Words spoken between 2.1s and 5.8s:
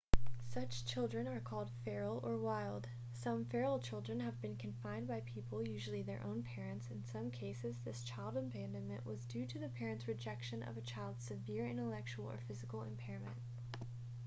or wild. some feral children have been confined by people